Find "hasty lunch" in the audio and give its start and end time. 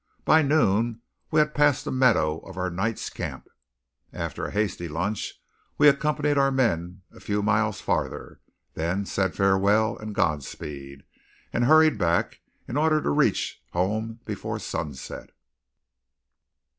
4.51-5.39